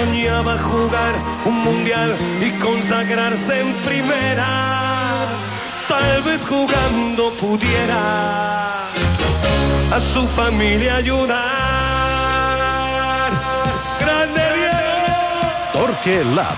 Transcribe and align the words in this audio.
soñaba 0.00 0.56
jugar 0.58 1.14
un 1.44 1.56
mundial 1.64 2.10
y 2.40 2.50
consagrarse 2.58 3.60
en 3.60 3.72
primera. 3.86 4.48
Tal 5.88 6.22
vez 6.22 6.44
jugando 6.44 7.30
pudiera 7.40 8.86
a 9.96 10.00
su 10.00 10.26
familia 10.26 10.96
ayudar. 10.96 11.40
¡Grande 14.00 14.42
Diego! 14.56 14.86
Torque 15.72 16.24
Lab. 16.36 16.56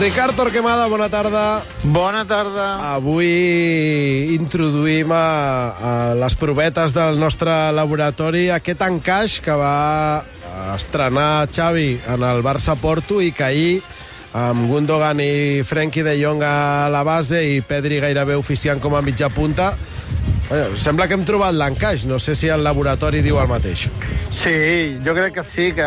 Ricard 0.00 0.34
Torquemada, 0.34 0.86
bona 0.86 1.08
tarda. 1.08 1.62
Bona 1.82 2.24
tarda. 2.24 2.94
Avui 2.94 4.36
introduïm 4.38 5.10
a, 5.12 5.26
a 5.74 6.14
les 6.14 6.36
provetes 6.38 6.94
del 6.94 7.18
nostre 7.18 7.50
laboratori 7.74 8.48
aquest 8.54 8.80
encaix 8.86 9.40
que 9.44 9.52
va 9.58 10.22
estrenar 10.76 11.48
Xavi 11.52 12.00
en 12.14 12.24
el 12.26 12.42
Barça 12.46 12.76
Porto 12.80 13.20
i 13.22 13.32
que 13.32 13.44
ahir 13.44 13.74
amb 14.32 14.68
Gundogan 14.70 15.18
i 15.22 15.62
Frenkie 15.66 16.04
de 16.06 16.14
Jong 16.20 16.42
a 16.46 16.88
la 16.92 17.02
base 17.02 17.42
i 17.42 17.60
Pedri 17.66 17.98
gairebé 18.02 18.36
oficiant 18.38 18.80
com 18.82 18.94
a 18.94 19.02
mitja 19.02 19.30
punta 19.34 19.72
Bueno, 20.50 20.76
sembla 20.82 21.06
que 21.06 21.14
hem 21.14 21.22
trobat 21.22 21.54
l'encaix. 21.54 22.02
No 22.10 22.18
sé 22.18 22.34
si 22.34 22.48
el 22.50 22.64
laboratori 22.66 23.20
diu 23.22 23.36
el 23.38 23.46
mateix. 23.46 23.84
Sí, 24.34 24.98
jo 25.06 25.12
crec 25.14 25.36
que 25.36 25.44
sí, 25.46 25.68
que 25.76 25.86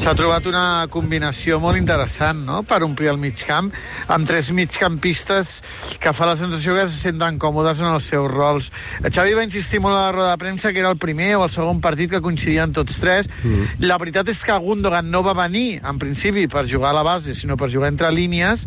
s'ha 0.00 0.12
trobat 0.16 0.44
una 0.48 0.84
combinació 0.92 1.56
molt 1.60 1.80
interessant 1.80 2.42
no? 2.44 2.58
per 2.68 2.82
omplir 2.84 3.08
el 3.08 3.16
mig 3.20 3.40
camp 3.48 3.70
amb 4.12 4.28
tres 4.28 4.50
migcampistes 4.56 5.54
que 6.00 6.12
fa 6.16 6.28
la 6.28 6.36
sensació 6.36 6.76
que 6.76 6.86
se 6.90 7.08
senten 7.08 7.40
còmodes 7.40 7.80
en 7.80 7.88
els 7.88 8.08
seus 8.12 8.28
rols. 8.28 8.68
Xavi 9.00 9.32
va 9.36 9.48
insistir 9.48 9.80
molt 9.80 9.96
a 9.96 10.06
la 10.10 10.12
roda 10.12 10.34
de 10.34 10.44
premsa 10.44 10.74
que 10.76 10.84
era 10.84 10.92
el 10.92 11.00
primer 11.00 11.34
o 11.38 11.46
el 11.48 11.52
segon 11.52 11.80
partit 11.80 12.12
que 12.12 12.20
coincidien 12.20 12.76
tots 12.76 13.00
tres. 13.00 13.32
Mm. 13.40 13.84
La 13.88 13.96
veritat 14.02 14.28
és 14.28 14.44
que 14.44 14.60
Gundogan 14.60 15.08
no 15.08 15.24
va 15.24 15.32
venir, 15.46 15.80
en 15.80 15.96
principi, 16.00 16.48
per 16.52 16.68
jugar 16.68 16.92
a 16.92 16.98
la 17.00 17.06
base, 17.06 17.32
sinó 17.32 17.56
per 17.56 17.72
jugar 17.72 17.88
entre 17.88 18.12
línies, 18.12 18.66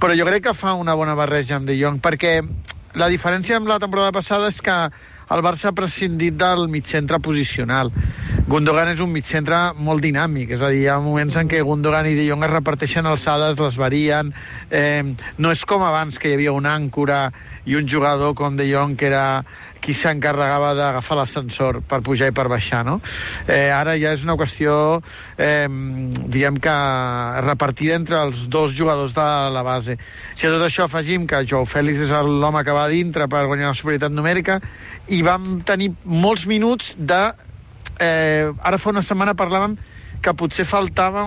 però 0.00 0.16
jo 0.16 0.24
crec 0.24 0.48
que 0.48 0.56
fa 0.56 0.72
una 0.72 0.96
bona 0.96 1.16
barreja 1.20 1.60
amb 1.60 1.68
De 1.68 1.76
Jong, 1.76 2.00
perquè 2.00 2.38
la 2.94 3.10
diferència 3.10 3.58
amb 3.58 3.68
la 3.70 3.80
temporada 3.82 4.14
passada 4.14 4.48
és 4.52 4.60
que 4.62 4.76
el 5.30 5.42
Barça 5.44 5.70
ha 5.70 5.76
prescindit 5.76 6.36
del 6.36 6.68
centre 6.84 7.20
posicional. 7.20 7.92
Gundogan 8.44 8.90
és 8.92 9.00
un 9.00 9.14
centre 9.24 9.56
molt 9.80 10.02
dinàmic, 10.04 10.50
és 10.52 10.60
a 10.60 10.68
dir, 10.68 10.82
hi 10.84 10.88
ha 10.92 10.98
moments 11.00 11.36
en 11.40 11.48
què 11.48 11.62
Gundogan 11.64 12.06
i 12.10 12.14
De 12.14 12.26
Jong 12.28 12.44
es 12.44 12.52
reparteixen 12.52 13.06
alçades, 13.08 13.56
les 13.58 13.78
varien, 13.80 14.34
eh, 14.70 15.02
no 15.38 15.50
és 15.50 15.64
com 15.64 15.82
abans 15.82 16.18
que 16.18 16.28
hi 16.28 16.34
havia 16.36 16.52
un 16.52 16.68
àncora 16.68 17.30
i 17.64 17.76
un 17.76 17.88
jugador 17.88 18.34
com 18.34 18.56
De 18.56 18.68
Jong 18.68 18.98
que 19.00 19.08
era 19.08 19.44
qui 19.84 19.92
s'encarregava 19.92 20.72
d'agafar 20.76 21.18
l'ascensor 21.18 21.82
per 21.84 22.00
pujar 22.04 22.30
i 22.30 22.34
per 22.36 22.46
baixar, 22.48 22.80
no? 22.86 22.98
Eh, 23.44 23.68
ara 23.68 23.98
ja 24.00 24.14
és 24.16 24.24
una 24.24 24.36
qüestió, 24.40 25.02
eh, 25.36 25.68
diguem 25.68 26.56
que 26.56 26.74
repartida 27.44 27.98
entre 28.00 28.22
els 28.24 28.46
dos 28.48 28.72
jugadors 28.72 29.12
de 29.16 29.26
la 29.52 29.62
base. 29.62 29.98
Si 30.34 30.46
a 30.46 30.50
tot 30.54 30.64
això 30.64 30.88
afegim 30.88 31.26
que 31.28 31.44
Joao 31.44 31.68
Fèlix 31.68 32.00
és 32.06 32.14
l'home 32.24 32.64
que 32.64 32.72
va 32.72 32.88
dintre 32.88 33.28
per 33.28 33.44
guanyar 33.44 33.74
la 33.74 33.76
superioritat 33.76 34.12
numèrica 34.12 34.60
i 35.12 35.22
vam 35.26 35.60
tenir 35.66 35.92
molts 36.04 36.46
minuts 36.50 36.94
de... 36.98 37.22
Eh, 38.02 38.50
ara 38.66 38.78
fa 38.80 38.90
una 38.90 39.04
setmana 39.06 39.36
parlàvem 39.38 39.76
que 40.24 40.32
potser 40.38 40.64
faltava 40.64 41.24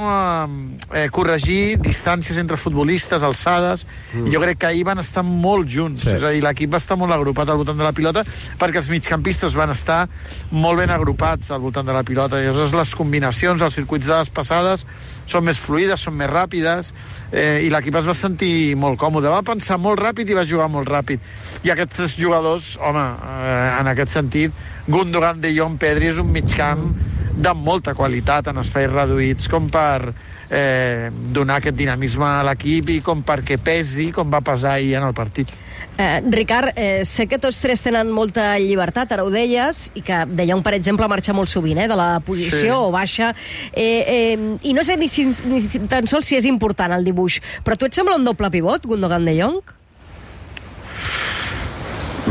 eh, 0.91 1.07
corregir 1.13 1.77
distàncies 1.83 2.39
entre 2.41 2.57
futbolistes, 2.57 3.23
alçades, 3.23 3.85
mm. 4.13 4.31
jo 4.33 4.41
crec 4.41 4.61
que 4.63 4.69
ahir 4.71 4.85
van 4.87 5.01
estar 5.03 5.23
molt 5.27 5.69
junts, 5.69 6.03
sí. 6.05 6.15
és 6.15 6.23
a 6.25 6.33
dir, 6.33 6.41
l'equip 6.45 6.73
va 6.73 6.81
estar 6.81 6.97
molt 6.99 7.13
agrupat 7.13 7.51
al 7.53 7.59
voltant 7.61 7.77
de 7.77 7.85
la 7.85 7.93
pilota, 7.95 8.23
perquè 8.59 8.81
els 8.81 8.89
migcampistes 8.93 9.57
van 9.57 9.73
estar 9.75 10.05
molt 10.51 10.81
ben 10.81 10.93
agrupats 10.93 11.51
al 11.53 11.61
voltant 11.63 11.85
de 11.87 11.95
la 11.95 12.03
pilota, 12.07 12.41
i 12.41 12.49
llavors 12.49 12.73
les 12.75 12.95
combinacions, 12.97 13.61
els 13.61 13.77
circuits 13.77 14.09
de 14.09 14.15
les 14.15 14.33
passades, 14.33 14.85
són 15.27 15.45
més 15.45 15.59
fluides, 15.59 16.01
són 16.01 16.15
més 16.17 16.31
ràpides, 16.31 16.93
eh, 17.31 17.65
i 17.67 17.69
l'equip 17.73 17.99
es 17.99 18.07
va 18.07 18.15
sentir 18.17 18.75
molt 18.79 18.97
còmode. 18.99 19.29
Va 19.29 19.43
pensar 19.45 19.77
molt 19.81 19.99
ràpid 19.99 20.31
i 20.31 20.37
va 20.37 20.45
jugar 20.47 20.69
molt 20.71 20.87
ràpid. 20.89 21.19
I 21.67 21.73
aquests 21.73 21.99
tres 21.99 22.17
jugadors, 22.17 22.73
home, 22.79 23.03
eh, 23.03 23.77
en 23.81 23.91
aquest 23.91 24.15
sentit, 24.15 24.65
Gundogan, 24.87 25.41
De 25.43 25.51
Jong, 25.51 25.75
Pedri 25.77 26.07
és 26.13 26.19
un 26.23 26.31
migcamp 26.31 27.16
de 27.37 27.53
molta 27.53 27.93
qualitat 27.93 28.49
en 28.49 28.57
espais 28.63 28.89
reduïts 28.89 29.47
com 29.51 29.69
per 29.69 30.09
eh, 30.49 31.09
donar 31.33 31.59
aquest 31.61 31.77
dinamisme 31.77 32.25
a 32.25 32.43
l'equip 32.47 32.89
i 32.95 32.99
com 33.05 33.21
perquè 33.25 33.59
pesi 33.61 34.09
com 34.15 34.31
va 34.33 34.41
pesar 34.41 34.77
ahir 34.77 34.95
en 34.97 35.07
el 35.09 35.13
partit. 35.17 35.53
Eh, 35.97 36.21
Ricard, 36.29 36.73
eh, 36.75 37.05
sé 37.05 37.25
que 37.27 37.39
tots 37.41 37.57
tres 37.57 37.81
tenen 37.81 38.11
molta 38.13 38.51
llibertat, 38.61 39.11
ara 39.13 39.23
ho 39.25 39.31
deies, 39.33 39.87
i 39.97 40.03
que 40.05 40.25
De 40.29 40.45
Jong, 40.45 40.61
per 40.61 40.75
exemple, 40.77 41.07
marxa 41.09 41.33
molt 41.33 41.49
sovint, 41.49 41.79
eh, 41.81 41.87
de 41.89 41.97
la 41.97 42.19
posició 42.25 42.59
sí. 42.59 42.69
o 42.69 42.91
baixa, 42.93 43.31
eh, 43.73 44.03
eh, 44.05 44.57
i 44.61 44.73
no 44.77 44.83
sé 44.85 44.97
ni, 44.97 45.09
si, 45.09 45.25
ni 45.45 45.61
tan 45.89 46.05
sols 46.05 46.29
si 46.29 46.37
és 46.37 46.45
important 46.45 46.93
el 46.93 47.05
dibuix, 47.05 47.39
però 47.65 47.77
tu 47.77 47.89
et 47.89 47.97
sembla 47.97 48.17
un 48.17 48.25
doble 48.25 48.51
pivot, 48.53 48.85
Gundogan 48.85 49.25
De 49.25 49.33
Jong? 49.41 49.73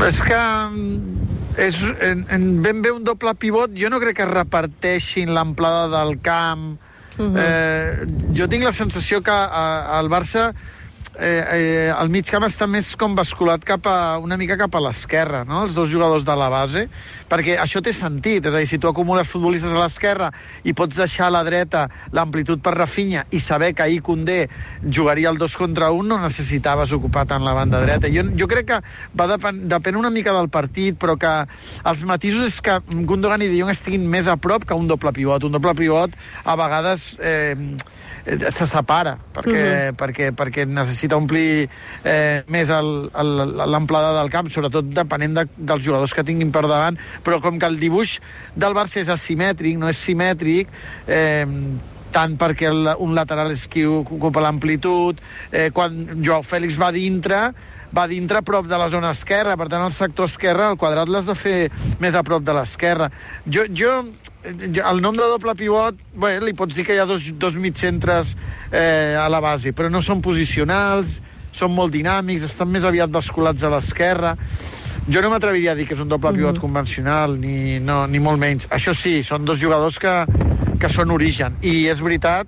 És 0.06 0.22
que 0.22 0.38
és 1.56 1.80
en, 2.04 2.24
en 2.32 2.46
ben 2.62 2.82
bé 2.84 2.92
un 2.94 3.04
doble 3.04 3.34
pivot. 3.40 3.74
Jo 3.76 3.90
no 3.92 4.00
crec 4.02 4.20
que 4.20 4.28
reparteixin 4.28 5.32
l'amplada 5.34 5.88
del 5.98 6.18
camp. 6.20 6.76
Uh 7.16 7.32
-huh. 7.32 7.38
eh, 7.40 8.06
jo 8.36 8.48
tinc 8.48 8.64
la 8.64 8.72
sensació 8.72 9.22
que 9.22 9.32
a, 9.32 9.98
al 9.98 10.08
Barça 10.08 10.52
eh, 11.19 11.44
eh, 11.53 11.93
el 11.94 12.10
mig 12.12 12.28
camp 12.31 12.44
està 12.47 12.66
més 12.71 12.93
com 12.99 13.15
basculat 13.16 13.65
cap 13.66 13.87
a, 13.88 14.19
una 14.22 14.37
mica 14.41 14.56
cap 14.60 14.75
a 14.77 14.82
l'esquerra, 14.84 15.44
no? 15.49 15.65
els 15.66 15.75
dos 15.77 15.91
jugadors 15.91 16.27
de 16.27 16.37
la 16.37 16.49
base, 16.53 16.87
perquè 17.31 17.56
això 17.62 17.82
té 17.84 17.93
sentit, 17.97 18.47
és 18.47 18.54
a 18.54 18.62
dir, 18.62 18.69
si 18.71 18.78
tu 18.82 18.88
acumules 18.91 19.28
futbolistes 19.28 19.72
a 19.72 19.81
l'esquerra 19.81 20.31
i 20.65 20.75
pots 20.77 20.99
deixar 20.99 21.28
a 21.28 21.34
la 21.38 21.44
dreta 21.47 21.87
l'amplitud 22.16 22.62
per 22.65 22.77
Rafinha 22.77 23.27
i 23.31 23.41
saber 23.41 23.72
que 23.75 23.87
ahir 23.87 24.03
Condé 24.06 24.47
jugaria 24.82 25.31
el 25.32 25.38
2 25.38 25.56
contra 25.59 25.91
1, 25.91 26.06
no 26.06 26.19
necessitaves 26.22 26.93
ocupar 26.94 27.27
tant 27.27 27.44
la 27.44 27.54
banda 27.56 27.81
dreta. 27.83 28.10
Jo, 28.12 28.27
jo 28.37 28.47
crec 28.50 28.69
que 28.71 28.81
va 29.19 29.28
depèn, 29.31 29.65
depèn 29.71 29.98
una 29.98 30.12
mica 30.15 30.34
del 30.37 30.50
partit, 30.53 30.98
però 31.00 31.16
que 31.21 31.33
els 31.87 32.04
matisos 32.06 32.47
és 32.47 32.60
que 32.62 32.78
Gundogan 33.09 33.43
i 33.43 33.50
De 33.50 33.59
Jong 33.59 33.72
estiguin 33.72 34.06
més 34.10 34.28
a 34.31 34.37
prop 34.37 34.66
que 34.66 34.77
un 34.78 34.88
doble 34.91 35.12
pivot. 35.16 35.47
Un 35.48 35.56
doble 35.56 35.75
pivot 35.78 36.15
a 36.44 36.56
vegades 36.59 37.09
eh, 37.21 37.56
se 38.27 38.66
separa, 38.66 39.16
perquè, 39.34 39.50
uh 39.50 39.66
mhm. 39.66 39.91
-huh. 39.91 39.97
perquè, 39.97 40.31
perquè 40.34 40.66
necessita 40.66 41.05
omplir 41.14 41.68
eh, 42.02 42.42
més 42.50 42.70
l'amplada 42.72 44.14
del 44.18 44.30
camp, 44.32 44.50
sobretot 44.50 44.90
depenent 44.90 45.36
de, 45.38 45.46
dels 45.56 45.84
jugadors 45.84 46.14
que 46.16 46.26
tinguin 46.26 46.50
per 46.54 46.66
davant, 46.66 46.98
però 47.22 47.38
com 47.44 47.60
que 47.60 47.70
el 47.70 47.78
dibuix 47.78 48.18
del 48.56 48.74
Barça 48.74 48.98
és 49.02 49.12
asimètric, 49.12 49.78
no 49.78 49.90
és 49.92 50.00
simètric, 50.08 50.72
eh, 51.06 51.46
tant 52.16 52.36
perquè 52.40 52.70
el, 52.72 52.92
un 53.04 53.14
lateral 53.16 53.52
és 53.52 53.66
qui 53.70 53.84
ocupa 53.86 54.42
l'amplitud, 54.44 55.20
eh, 55.52 55.68
quan 55.76 55.96
Joao 56.22 56.44
Fèlix 56.46 56.78
va 56.80 56.90
dintre, 56.94 57.50
va 57.96 58.06
dintre 58.10 58.42
prop 58.46 58.66
de 58.68 58.78
la 58.80 58.88
zona 58.92 59.12
esquerra, 59.14 59.56
per 59.56 59.68
tant 59.72 59.84
el 59.84 59.94
sector 59.94 60.30
esquerre, 60.30 60.70
el 60.72 60.80
quadrat 60.80 61.10
l'has 61.12 61.28
de 61.28 61.36
fer 61.38 61.58
més 62.02 62.16
a 62.16 62.24
prop 62.26 62.44
de 62.44 62.56
l'esquerra. 62.56 63.10
Jo, 63.46 63.66
jo 63.70 63.92
el 64.46 65.00
nom 65.02 65.16
de 65.16 65.28
doble 65.32 65.54
pivot, 65.58 65.98
bé, 66.14 66.36
li 66.42 66.54
pots 66.56 66.76
dir 66.76 66.84
que 66.86 66.94
hi 66.94 67.00
ha 67.02 67.06
dos, 67.08 67.32
dos 67.38 67.56
mitcentres 67.60 68.34
eh, 68.70 69.16
a 69.18 69.26
la 69.32 69.40
base, 69.42 69.72
però 69.76 69.90
no 69.90 70.02
són 70.04 70.22
posicionals, 70.24 71.20
són 71.56 71.72
molt 71.74 71.94
dinàmics, 71.94 72.44
estan 72.46 72.70
més 72.72 72.84
aviat 72.84 73.10
basculats 73.12 73.64
a 73.64 73.72
l'esquerra. 73.72 74.34
Jo 75.08 75.22
no 75.22 75.30
m'atreviria 75.30 75.72
a 75.72 75.78
dir 75.78 75.86
que 75.86 75.94
és 75.94 76.02
un 76.02 76.08
doble 76.08 76.32
pivot 76.32 76.52
mm 76.52 76.56
-hmm. 76.56 76.60
convencional, 76.60 77.38
ni, 77.40 77.80
no, 77.80 78.06
ni 78.06 78.18
molt 78.18 78.38
menys. 78.38 78.68
Això 78.70 78.94
sí, 78.94 79.22
són 79.22 79.44
dos 79.44 79.58
jugadors 79.58 79.98
que, 79.98 80.24
que 80.78 80.88
són 80.88 81.10
origen. 81.10 81.56
I 81.62 81.88
és 81.88 82.00
veritat 82.00 82.46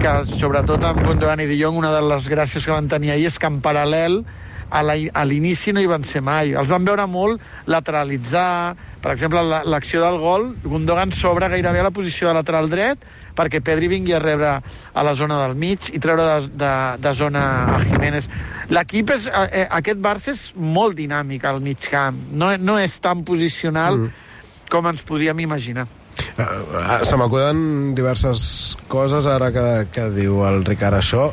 que, 0.00 0.26
sobretot 0.26 0.84
amb 0.84 1.02
Gundogan 1.06 1.40
i 1.40 1.46
De 1.46 1.56
Jong, 1.56 1.76
una 1.76 1.92
de 1.92 2.02
les 2.02 2.28
gràcies 2.28 2.64
que 2.64 2.72
van 2.72 2.88
tenir 2.88 3.10
ahir 3.10 3.26
és 3.26 3.38
que 3.38 3.46
en 3.46 3.60
paral·lel 3.62 4.24
a 4.72 5.24
l'inici 5.28 5.74
no 5.74 5.82
hi 5.82 5.88
van 5.90 6.04
ser 6.06 6.22
mai. 6.24 6.54
Els 6.58 6.70
van 6.70 6.84
veure 6.86 7.06
molt 7.10 7.42
lateralitzar, 7.70 8.74
per 9.02 9.12
exemple, 9.14 9.42
l'acció 9.68 10.02
del 10.02 10.18
gol, 10.22 10.48
Gundogan 10.64 11.12
s'obre 11.12 11.50
gairebé 11.52 11.82
a 11.82 11.88
la 11.88 11.94
posició 11.94 12.30
de 12.30 12.38
lateral 12.40 12.70
dret 12.72 13.04
perquè 13.36 13.62
Pedri 13.64 13.88
vingui 13.88 14.12
a 14.12 14.20
rebre 14.20 14.50
a 14.58 15.04
la 15.04 15.14
zona 15.16 15.38
del 15.40 15.54
mig 15.58 15.88
i 15.92 16.00
treure 16.02 16.24
de, 16.24 16.50
de, 16.60 16.72
de 17.00 17.14
zona 17.16 17.44
a 17.76 17.80
Jiménez. 17.84 18.28
L'equip 18.72 19.14
és, 19.14 19.26
eh, 19.28 19.46
eh, 19.62 19.66
aquest 19.80 20.02
Barça 20.04 20.34
és 20.34 20.44
molt 20.56 20.96
dinàmic 20.98 21.46
al 21.48 21.62
mig 21.64 21.88
camp, 21.90 22.18
no, 22.32 22.52
no 22.60 22.78
és 22.80 22.98
tan 23.00 23.24
posicional 23.24 23.98
mm. 23.98 24.30
com 24.72 24.88
ens 24.92 25.04
podríem 25.08 25.40
imaginar. 25.44 25.88
Uh, 26.36 27.00
se 27.08 27.16
m'acuden 27.16 27.94
diverses 27.96 28.76
coses 28.88 29.26
ara 29.28 29.48
que, 29.52 29.64
que 29.92 30.10
diu 30.12 30.42
el 30.48 30.60
Ricard 30.64 31.00
això 31.00 31.30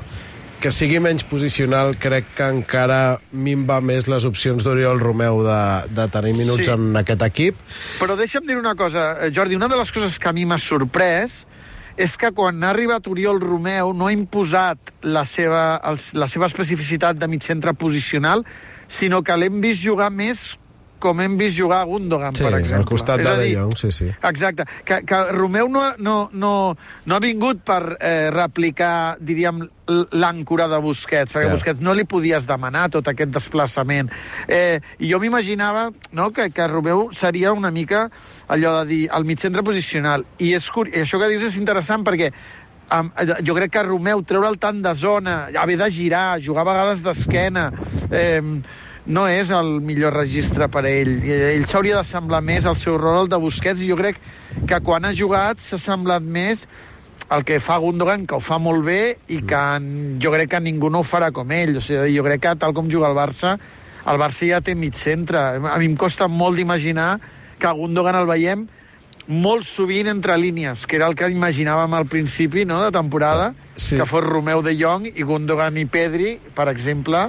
que 0.60 0.72
sigui 0.76 1.00
menys 1.00 1.24
posicional 1.24 1.94
crec 2.04 2.34
que 2.36 2.48
encara 2.52 3.20
minva 3.32 3.80
més 3.80 4.10
les 4.12 4.26
opcions 4.28 4.64
d'Oriol 4.64 5.00
Romeu 5.00 5.40
de, 5.46 5.62
de 5.96 6.08
tenir 6.12 6.34
minuts 6.36 6.66
sí. 6.68 6.74
en 6.74 7.00
aquest 7.00 7.24
equip. 7.24 7.62
Però 8.02 8.18
deixa'm 8.20 8.48
dir 8.48 8.58
una 8.60 8.76
cosa, 8.76 9.14
eh, 9.24 9.32
Jordi, 9.36 9.56
una 9.56 9.72
de 9.72 9.80
les 9.80 9.94
coses 9.96 10.20
que 10.20 10.28
a 10.28 10.36
mi 10.36 10.44
m'ha 10.50 10.60
sorprès 10.60 11.46
és 12.00 12.16
que 12.20 12.32
quan 12.36 12.60
ha 12.64 12.74
arribat 12.74 13.08
Oriol 13.12 13.40
Romeu 13.44 13.94
no 13.96 14.08
ha 14.08 14.16
imposat 14.16 14.92
la 15.04 15.24
seva, 15.28 15.80
els, 15.88 16.12
la 16.16 16.28
seva 16.32 16.48
especificitat 16.52 17.20
de 17.20 17.28
mig 17.32 17.44
centre 17.44 17.74
posicional, 17.76 18.44
sinó 18.88 19.24
que 19.24 19.36
l'hem 19.40 19.60
vist 19.64 19.84
jugar 19.84 20.12
més 20.12 20.58
com 21.00 21.20
hem 21.24 21.38
vist 21.40 21.58
jugar 21.58 21.82
a 21.82 21.88
Gundogan, 21.90 22.36
Sí, 22.36 22.44
per 22.44 22.54
exemple. 22.60 22.84
al 22.84 22.86
costat 22.90 23.22
de 23.24 23.28
a 23.30 23.36
De 23.40 23.46
dir, 23.48 23.56
Jong, 23.58 23.74
sí, 23.80 23.92
sí. 23.92 24.08
Exacte, 24.30 24.66
que, 24.86 25.02
que 25.08 25.20
Romeu 25.32 25.70
no, 25.72 25.82
no, 25.98 26.30
no, 26.34 26.54
no 27.06 27.16
ha 27.16 27.20
vingut 27.24 27.64
per 27.66 27.98
eh, 28.00 28.30
replicar, 28.36 29.18
diríem, 29.20 29.64
l'àncora 30.14 30.68
de 30.70 30.78
Busquets, 30.84 31.32
perquè 31.34 31.48
yeah. 31.48 31.56
Busquets 31.56 31.82
no 31.82 31.96
li 31.98 32.04
podies 32.06 32.46
demanar 32.46 32.90
tot 32.94 33.08
aquest 33.10 33.32
desplaçament. 33.34 34.12
Eh, 34.48 34.78
I 35.00 35.10
jo 35.10 35.18
m'imaginava 35.24 35.88
no, 36.14 36.30
que, 36.36 36.52
que 36.54 36.68
Romeu 36.70 37.08
seria 37.12 37.54
una 37.58 37.72
mica 37.74 38.06
allò 38.48 38.76
de 38.82 38.86
dir 38.92 39.02
el 39.16 39.26
mig 39.26 39.40
centre 39.42 39.64
posicional. 39.66 40.28
I, 40.38 40.54
és, 40.60 40.70
curi- 40.70 40.94
i 40.94 41.02
això 41.08 41.18
que 41.18 41.32
dius 41.32 41.48
és 41.50 41.58
interessant 41.58 42.06
perquè 42.06 42.30
jo 43.46 43.54
crec 43.54 43.70
que 43.76 43.84
Romeu 43.86 44.22
treure'l 44.26 44.56
tant 44.58 44.80
de 44.82 44.94
zona, 44.98 45.48
haver 45.62 45.76
de 45.78 45.90
girar, 45.94 46.40
jugar 46.42 46.64
a 46.66 46.70
vegades 46.72 47.04
d'esquena, 47.06 47.68
eh, 48.10 48.42
no 49.10 49.26
és 49.28 49.50
el 49.50 49.80
millor 49.82 50.14
registre 50.14 50.70
per 50.72 50.86
a 50.86 50.92
ell. 50.92 51.16
Eh, 51.26 51.56
Ell 51.56 51.66
s'hauria 51.68 51.98
de 51.98 52.06
semblar 52.08 52.44
més 52.46 52.68
al 52.70 52.78
seu 52.78 52.98
rol 53.02 53.24
al 53.24 53.32
de 53.32 53.42
Busquets 53.42 53.82
i 53.82 53.90
jo 53.90 53.98
crec 54.00 54.22
que 54.70 54.80
quan 54.86 55.06
ha 55.06 55.16
jugat 55.18 55.62
s'ha 55.64 55.82
semblat 55.82 56.24
més 56.24 56.68
el 57.34 57.44
que 57.46 57.60
fa 57.62 57.78
Gundogan, 57.82 58.26
que 58.26 58.38
ho 58.38 58.42
fa 58.42 58.58
molt 58.62 58.86
bé 58.86 59.18
i 59.30 59.42
que 59.46 59.62
jo 60.22 60.32
crec 60.34 60.56
que 60.56 60.62
ningú 60.66 60.90
no 60.90 61.04
ho 61.04 61.06
farà 61.06 61.30
com 61.34 61.52
ell. 61.54 61.76
O 61.78 61.84
sigui, 61.84 62.16
jo 62.16 62.26
crec 62.26 62.46
que 62.46 62.56
tal 62.62 62.74
com 62.78 62.90
juga 62.90 63.10
el 63.10 63.18
Barça, 63.18 63.58
el 64.10 64.22
Barça 64.22 64.50
ja 64.50 64.62
té 64.66 64.76
mig 64.76 64.98
centre. 64.98 65.38
A 65.58 65.78
mi 65.78 65.90
em 65.90 65.98
costa 65.98 66.30
molt 66.30 66.58
d'imaginar 66.58 67.16
que 67.60 67.74
Gundogan 67.82 68.18
el 68.18 68.30
veiem 68.30 68.68
molt 69.30 69.66
sovint 69.68 70.08
entre 70.10 70.38
línies, 70.42 70.88
que 70.90 70.98
era 70.98 71.06
el 71.06 71.14
que 71.14 71.28
imaginàvem 71.30 71.94
al 71.94 72.08
principi 72.10 72.66
no, 72.66 72.80
de 72.82 72.90
temporada, 72.92 73.52
sí. 73.76 73.98
que 74.00 74.08
fos 74.10 74.26
Romeu 74.26 74.64
de 74.66 74.74
Jong 74.80 75.06
i 75.12 75.26
Gundogan 75.26 75.78
i 75.78 75.86
Pedri, 75.86 76.40
per 76.58 76.66
exemple, 76.72 77.28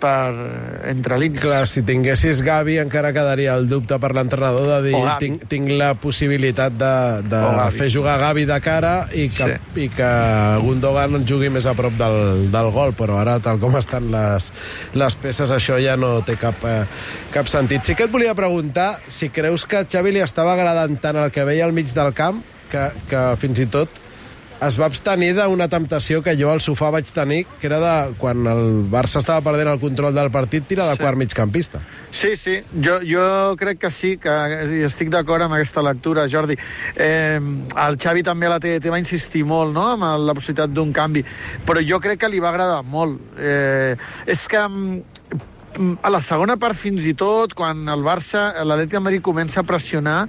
per 0.00 0.32
eh, 0.32 0.90
entre 0.90 1.18
línies. 1.20 1.42
Clar, 1.44 1.66
si 1.68 1.82
tinguessis 1.86 2.40
Gavi 2.46 2.78
encara 2.82 3.12
quedaria 3.16 3.54
el 3.58 3.68
dubte 3.70 3.98
per 4.02 4.10
l'entrenador 4.16 4.66
de 4.70 4.78
dir 4.88 5.00
tinc, 5.20 5.44
tinc 5.50 5.70
la 5.76 5.92
possibilitat 6.00 6.74
de, 6.80 6.92
de 7.30 7.42
fer 7.76 7.90
jugar 7.92 8.16
Gavi 8.22 8.46
de 8.48 8.58
cara 8.64 8.94
i 9.12 9.28
que, 9.28 9.46
Sí. 9.50 9.84
i 9.84 9.88
que 9.92 10.10
Gundogan 10.64 11.24
jugui 11.28 11.48
més 11.52 11.66
a 11.68 11.74
prop 11.78 11.94
del, 12.00 12.48
del 12.52 12.70
gol, 12.74 12.94
però 12.98 13.20
ara, 13.22 13.38
tal 13.44 13.60
com 13.62 13.76
estan 13.78 14.10
les, 14.12 14.50
les 14.96 15.16
peces, 15.20 15.52
això 15.54 15.78
ja 15.82 15.96
no 16.00 16.18
té 16.26 16.36
cap, 16.40 16.58
eh, 16.68 16.84
cap 17.34 17.48
sentit. 17.50 17.84
Sí 17.86 17.94
que 17.98 18.08
et 18.08 18.12
volia 18.12 18.34
preguntar 18.38 18.94
si 19.08 19.28
creus 19.28 19.66
que 19.68 19.82
a 19.82 19.86
Xavi 19.88 20.12
li 20.16 20.24
estava 20.24 20.54
agradant 20.56 20.96
tant 21.00 21.16
el 21.20 21.30
que 21.34 21.44
veia 21.48 21.66
al 21.68 21.72
mig 21.76 21.92
del 21.94 22.14
camp 22.16 22.42
que, 22.70 22.88
que 23.10 23.24
fins 23.40 23.58
i 23.62 23.66
tot 23.70 23.88
es 24.60 24.76
va 24.80 24.86
abstenir 24.90 25.30
d'una 25.36 25.68
temptació 25.72 26.20
que 26.22 26.34
jo 26.36 26.50
al 26.52 26.60
sofà 26.60 26.90
vaig 26.92 27.08
tenir, 27.16 27.46
que 27.60 27.66
era 27.68 27.78
de 27.80 28.14
quan 28.20 28.44
el 28.46 28.84
Barça 28.92 29.22
estava 29.22 29.40
perdent 29.46 29.70
el 29.72 29.80
control 29.80 30.14
del 30.14 30.30
partit, 30.30 30.66
tira 30.68 30.86
de 30.86 30.96
Sí. 30.96 31.02
quart 31.02 31.16
migcampista. 31.16 31.80
Sí, 32.10 32.36
sí, 32.36 32.58
jo, 32.84 32.98
jo 33.06 33.56
crec 33.56 33.78
que 33.78 33.90
sí, 33.90 34.16
que 34.18 34.84
estic 34.84 35.08
d'acord 35.08 35.42
amb 35.42 35.54
aquesta 35.54 35.82
lectura, 35.82 36.26
Jordi. 36.28 36.56
Eh, 36.96 37.40
el 37.40 37.96
Xavi 37.96 38.22
també 38.22 38.46
a 38.46 38.50
la 38.50 38.60
TDT 38.60 38.90
va 38.90 38.98
insistir 38.98 39.44
molt 39.44 39.72
no? 39.72 39.86
amb 39.94 40.04
la 40.26 40.34
possibilitat 40.34 40.70
d'un 40.70 40.92
canvi, 40.92 41.24
però 41.66 41.80
jo 41.86 41.98
crec 42.00 42.20
que 42.20 42.28
li 42.28 42.40
va 42.40 42.50
agradar 42.50 42.82
molt. 42.84 43.18
Eh, 43.38 43.96
és 44.26 44.46
que 44.46 44.60
mm, 44.68 45.00
a 46.02 46.10
la 46.10 46.20
segona 46.20 46.56
part 46.60 46.76
fins 46.76 47.04
i 47.06 47.14
tot, 47.14 47.54
quan 47.54 47.86
el 47.88 48.02
Barça, 48.04 48.50
l'Atlètic 48.64 48.98
de 48.98 49.00
Madrid 49.00 49.22
comença 49.22 49.60
a 49.60 49.62
pressionar, 49.64 50.26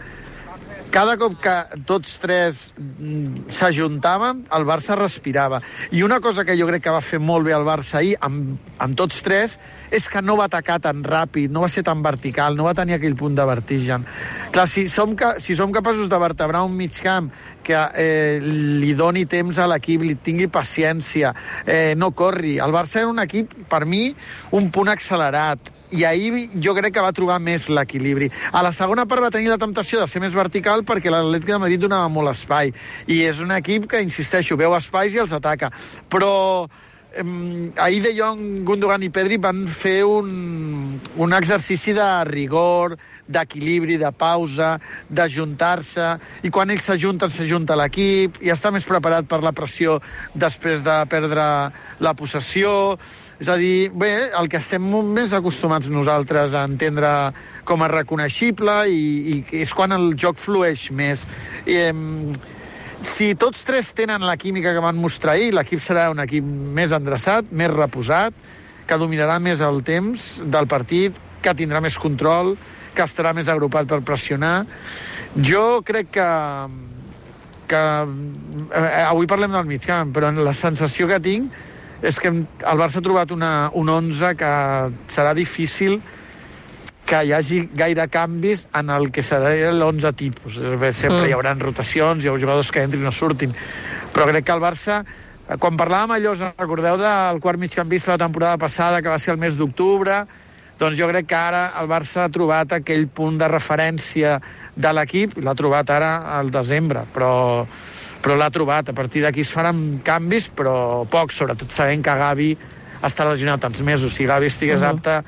cada 0.92 1.16
cop 1.18 1.38
que 1.42 1.54
tots 1.88 2.18
tres 2.20 2.60
mm, 2.76 3.48
s'ajuntaven, 3.52 4.44
el 4.54 4.66
Barça 4.68 4.98
respirava. 5.00 5.62
I 5.96 6.04
una 6.04 6.20
cosa 6.20 6.44
que 6.46 6.58
jo 6.60 6.68
crec 6.68 6.84
que 6.84 6.94
va 6.94 7.02
fer 7.02 7.22
molt 7.24 7.48
bé 7.48 7.56
el 7.56 7.66
Barça 7.66 8.02
ahir, 8.02 8.18
amb, 8.20 8.60
amb 8.84 8.98
tots 9.00 9.24
tres, 9.24 9.58
és 9.90 10.10
que 10.12 10.22
no 10.22 10.36
va 10.38 10.50
atacar 10.52 10.82
tan 10.84 11.02
ràpid, 11.08 11.50
no 11.52 11.64
va 11.64 11.72
ser 11.72 11.86
tan 11.88 12.04
vertical, 12.04 12.60
no 12.60 12.68
va 12.68 12.76
tenir 12.78 12.98
aquell 13.00 13.16
punt 13.16 13.40
de 13.40 13.48
vertigen. 13.48 14.06
Clar, 14.52 14.68
si 14.68 14.86
som, 14.92 15.16
si 15.40 15.56
som 15.56 15.72
capaços 15.72 16.12
de 16.12 16.22
vertebrar 16.22 16.66
un 16.68 16.76
mig 16.76 17.00
camp 17.02 17.32
que 17.64 17.80
eh, 17.96 18.40
li 18.44 18.94
doni 19.00 19.26
temps 19.26 19.58
a 19.64 19.70
l'equip, 19.72 20.04
li 20.04 20.20
tingui 20.20 20.52
paciència, 20.52 21.32
eh, 21.66 21.94
no 21.96 22.12
corri. 22.12 22.58
El 22.60 22.76
Barça 22.76 23.06
era 23.06 23.14
un 23.14 23.24
equip, 23.24 23.56
per 23.72 23.86
mi, 23.88 24.10
un 24.52 24.70
punt 24.76 24.92
accelerat, 24.92 25.72
i 25.92 26.06
ahir 26.08 26.48
jo 26.64 26.76
crec 26.78 26.96
que 26.96 27.04
va 27.04 27.14
trobar 27.16 27.40
més 27.44 27.68
l'equilibri. 27.70 28.30
A 28.52 28.64
la 28.64 28.72
segona 28.76 29.06
part 29.06 29.26
va 29.28 29.34
tenir 29.34 29.52
la 29.52 29.60
temptació 29.62 30.00
de 30.02 30.08
ser 30.08 30.22
més 30.24 30.36
vertical 30.38 30.86
perquè 30.88 31.12
l'Atlètic 31.12 31.52
de 31.52 31.60
Madrid 31.62 31.84
donava 31.84 32.12
molt 32.12 32.32
espai 32.34 32.72
i 33.08 33.22
és 33.28 33.42
un 33.44 33.52
equip 33.56 33.90
que, 33.92 34.02
insisteixo, 34.04 34.58
veu 34.60 34.76
espais 34.78 35.14
i 35.14 35.22
els 35.24 35.36
ataca. 35.36 35.72
Però 36.10 36.32
eh, 37.12 37.24
ahir 37.78 38.02
De 38.04 38.14
Jong, 38.16 38.64
Gundogan 38.68 39.04
i 39.04 39.12
Pedri 39.14 39.38
van 39.42 39.66
fer 39.68 40.02
un, 40.08 41.00
un 41.16 41.34
exercici 41.36 41.94
de 41.98 42.10
rigor, 42.30 42.96
d'equilibri, 43.28 43.98
de 44.02 44.12
pausa, 44.12 44.78
d'ajuntar-se, 45.10 46.08
i 46.44 46.52
quan 46.54 46.72
ells 46.72 46.88
s'ajunten, 46.88 47.32
s'ajunta 47.32 47.78
l'equip, 47.80 48.40
i 48.44 48.54
està 48.54 48.72
més 48.72 48.88
preparat 48.88 49.28
per 49.28 49.42
la 49.44 49.56
pressió 49.56 50.00
després 50.36 50.86
de 50.88 51.02
perdre 51.12 51.44
la 52.00 52.16
possessió, 52.18 52.72
és 53.42 53.50
a 53.50 53.58
dir, 53.58 53.90
bé, 53.98 54.12
el 54.38 54.46
que 54.46 54.60
estem 54.62 54.84
més 55.10 55.32
acostumats 55.34 55.90
nosaltres 55.90 56.54
a 56.54 56.62
entendre 56.70 57.10
com 57.66 57.82
a 57.82 57.88
reconeixible 57.90 58.76
i, 58.94 59.06
i 59.34 59.62
és 59.64 59.72
quan 59.74 59.96
el 59.96 60.12
joc 60.14 60.38
flueix 60.38 60.92
més. 60.94 61.24
I, 61.66 61.80
em, 61.88 62.04
si 63.02 63.32
tots 63.42 63.64
tres 63.66 63.90
tenen 63.98 64.22
la 64.28 64.38
química 64.38 64.76
que 64.76 64.84
van 64.86 65.00
mostrar 65.02 65.34
ahir, 65.34 65.56
l'equip 65.58 65.82
serà 65.82 66.12
un 66.14 66.22
equip 66.22 66.46
més 66.46 66.94
endreçat, 66.94 67.50
més 67.50 67.74
reposat, 67.74 68.38
que 68.86 69.00
dominarà 69.02 69.40
més 69.42 69.66
el 69.66 69.82
temps 69.90 70.28
del 70.46 70.70
partit, 70.70 71.18
que 71.42 71.56
tindrà 71.58 71.82
més 71.82 71.98
control, 71.98 72.54
que 72.94 73.08
estarà 73.10 73.34
més 73.34 73.50
agrupat 73.50 73.90
per 73.90 74.04
pressionar. 74.06 74.68
Jo 75.42 75.82
crec 75.88 76.14
que 76.20 76.30
que 77.72 77.82
eh, 78.76 79.04
avui 79.08 79.30
parlem 79.32 79.54
del 79.56 79.64
mig 79.70 79.86
camp, 79.88 80.10
però 80.12 80.28
la 80.36 80.52
sensació 80.52 81.08
que 81.08 81.22
tinc 81.24 81.54
és 82.02 82.18
que 82.20 82.32
el 82.32 82.80
Barça 82.82 83.00
ha 83.00 83.06
trobat 83.06 83.32
una, 83.32 83.70
un 83.78 83.90
11 83.90 84.34
que 84.40 84.52
serà 85.12 85.36
difícil 85.38 86.00
que 87.06 87.20
hi 87.28 87.34
hagi 87.36 87.66
gaire 87.76 88.08
canvis 88.08 88.66
en 88.78 88.90
el 88.94 89.10
que 89.12 89.24
serà 89.26 89.52
l'11 89.72 90.14
tipus. 90.16 90.58
Sempre 90.58 91.26
mm. 91.26 91.28
hi 91.28 91.36
haurà 91.36 91.54
rotacions, 91.60 92.24
hi 92.24 92.32
ha 92.32 92.38
jugadors 92.40 92.72
que 92.72 92.86
entrin 92.86 93.06
o 93.06 93.12
surtin. 93.12 93.54
Però 94.16 94.28
crec 94.30 94.48
que 94.48 94.56
el 94.56 94.64
Barça, 94.64 95.02
eh, 95.04 95.58
quan 95.60 95.78
parlàvem 95.80 96.16
allò, 96.18 96.34
recordeu 96.56 96.98
del 97.02 97.42
quart 97.44 97.60
migcampista 97.60 98.16
la 98.16 98.24
temporada 98.24 98.58
passada, 98.62 99.02
que 99.02 99.12
va 99.12 99.20
ser 99.20 99.36
el 99.36 99.42
mes 99.44 99.60
d'octubre, 99.60 100.24
doncs 100.80 100.98
jo 100.98 101.10
crec 101.12 101.28
que 101.30 101.38
ara 101.38 101.66
el 101.82 101.92
Barça 101.92 102.26
ha 102.26 102.32
trobat 102.34 102.80
aquell 102.80 103.06
punt 103.12 103.38
de 103.38 103.50
referència 103.52 104.40
de 104.74 104.94
l'equip, 104.96 105.36
l'ha 105.44 105.54
trobat 105.54 105.92
ara 105.94 106.16
al 106.40 106.50
desembre, 106.50 107.04
però, 107.14 107.68
però 108.22 108.38
l'ha 108.38 108.52
trobat. 108.54 108.90
A 108.90 108.98
partir 108.98 109.26
d'aquí 109.26 109.42
es 109.46 109.52
faran 109.52 110.00
canvis, 110.06 110.52
però 110.56 111.04
pocs, 111.10 111.42
sobretot 111.42 111.74
sabent 111.74 112.06
que 112.06 112.16
Gavi 112.22 112.52
està 113.02 113.26
lesionat 113.26 113.62
tants 113.62 113.82
mesos. 113.82 114.14
Si 114.14 114.30
Gavi 114.30 114.48
estigués 114.48 114.82
uh 114.82 114.86
-huh. 114.86 114.90
apte, 114.94 115.24